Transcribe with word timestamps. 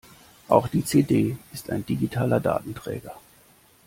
Auch 0.47 0.67
die 0.67 0.83
CD 0.83 1.37
ist 1.53 1.69
ein 1.69 1.85
digitaler 1.85 2.39
Datenträger. 2.39 3.13